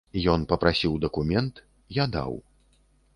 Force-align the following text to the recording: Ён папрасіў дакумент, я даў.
Ён 0.31 0.45
папрасіў 0.53 0.95
дакумент, 1.03 1.61
я 2.01 2.05
даў. 2.17 2.33